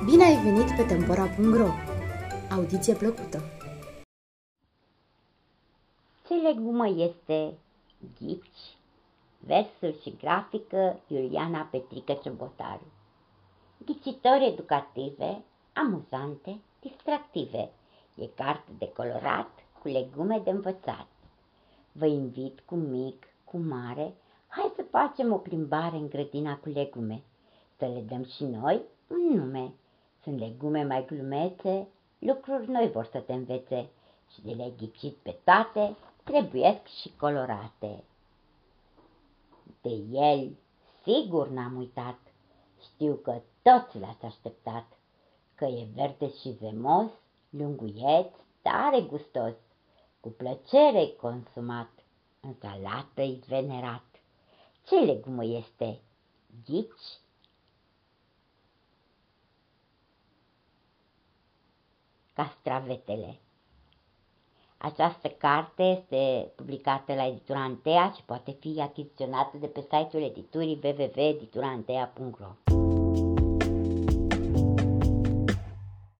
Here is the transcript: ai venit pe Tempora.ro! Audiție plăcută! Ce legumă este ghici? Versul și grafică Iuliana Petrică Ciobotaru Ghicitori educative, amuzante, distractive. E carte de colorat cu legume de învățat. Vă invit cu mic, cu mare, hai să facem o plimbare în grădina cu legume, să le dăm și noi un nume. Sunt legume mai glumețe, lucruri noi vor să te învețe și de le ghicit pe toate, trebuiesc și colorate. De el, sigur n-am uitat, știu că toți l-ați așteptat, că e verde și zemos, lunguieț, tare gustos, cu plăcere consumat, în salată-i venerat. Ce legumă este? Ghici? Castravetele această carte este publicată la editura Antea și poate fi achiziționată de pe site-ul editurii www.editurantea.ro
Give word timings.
ai 0.00 0.42
venit 0.42 0.76
pe 0.76 0.82
Tempora.ro! 0.82 1.68
Audiție 2.50 2.94
plăcută! 2.94 3.42
Ce 6.26 6.34
legumă 6.34 6.88
este 6.88 7.54
ghici? 8.18 8.76
Versul 9.38 10.00
și 10.02 10.16
grafică 10.20 11.00
Iuliana 11.06 11.68
Petrică 11.70 12.12
Ciobotaru 12.22 12.86
Ghicitori 13.84 14.46
educative, 14.46 15.42
amuzante, 15.72 16.60
distractive. 16.80 17.70
E 18.14 18.26
carte 18.26 18.70
de 18.78 18.92
colorat 18.92 19.50
cu 19.82 19.88
legume 19.88 20.40
de 20.44 20.50
învățat. 20.50 21.06
Vă 21.92 22.06
invit 22.06 22.60
cu 22.60 22.74
mic, 22.74 23.26
cu 23.44 23.58
mare, 23.58 24.14
hai 24.46 24.72
să 24.76 24.84
facem 24.90 25.32
o 25.32 25.36
plimbare 25.36 25.96
în 25.96 26.08
grădina 26.08 26.56
cu 26.56 26.68
legume, 26.68 27.22
să 27.78 27.86
le 27.86 28.04
dăm 28.08 28.24
și 28.24 28.44
noi 28.44 28.80
un 29.06 29.38
nume. 29.38 29.72
Sunt 30.22 30.38
legume 30.38 30.84
mai 30.84 31.04
glumețe, 31.04 31.88
lucruri 32.18 32.70
noi 32.70 32.90
vor 32.90 33.04
să 33.04 33.18
te 33.18 33.32
învețe 33.32 33.88
și 34.32 34.42
de 34.42 34.50
le 34.50 34.72
ghicit 34.76 35.14
pe 35.14 35.36
toate, 35.44 35.96
trebuiesc 36.24 36.86
și 37.00 37.12
colorate. 37.16 38.04
De 39.80 39.90
el, 40.10 40.56
sigur 41.02 41.48
n-am 41.48 41.76
uitat, 41.76 42.18
știu 42.80 43.14
că 43.14 43.40
toți 43.62 43.98
l-ați 43.98 44.24
așteptat, 44.24 44.86
că 45.54 45.64
e 45.64 45.86
verde 45.94 46.30
și 46.30 46.56
zemos, 46.58 47.10
lunguieț, 47.50 48.34
tare 48.62 49.00
gustos, 49.00 49.54
cu 50.20 50.28
plăcere 50.28 51.06
consumat, 51.20 51.90
în 52.40 52.54
salată-i 52.60 53.42
venerat. 53.46 54.04
Ce 54.86 54.94
legumă 54.94 55.44
este? 55.44 56.00
Ghici? 56.64 57.20
Castravetele 62.40 63.38
această 64.76 65.28
carte 65.28 65.82
este 65.82 66.52
publicată 66.56 67.14
la 67.14 67.26
editura 67.26 67.62
Antea 67.62 68.12
și 68.16 68.22
poate 68.24 68.56
fi 68.60 68.80
achiziționată 68.80 69.56
de 69.56 69.66
pe 69.66 69.80
site-ul 69.80 70.22
editurii 70.22 70.80
www.editurantea.ro 70.82 72.69